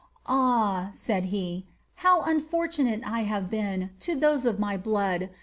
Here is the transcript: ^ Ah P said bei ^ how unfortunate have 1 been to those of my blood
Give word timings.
^ 0.01 0.03
Ah 0.25 0.87
P 0.91 0.97
said 0.97 1.23
bei 1.29 1.29
^ 1.29 1.63
how 1.97 2.23
unfortunate 2.23 3.03
have 3.03 3.43
1 3.43 3.49
been 3.51 3.89
to 3.99 4.15
those 4.15 4.47
of 4.47 4.57
my 4.59 4.75
blood 4.75 5.29